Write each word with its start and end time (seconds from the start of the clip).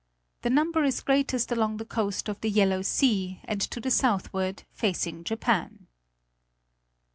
The 0.41 0.49
number 0.49 0.83
is 0.83 1.01
greatest 1.01 1.51
along 1.51 1.77
the 1.77 1.85
coast 1.85 2.27
of 2.27 2.41
the 2.41 2.49
Yellow 2.49 2.81
Sea 2.81 3.39
and 3.45 3.61
to 3.61 3.79
the 3.79 3.91
southward, 3.91 4.63
facing 4.71 5.23
Japan. 5.23 5.85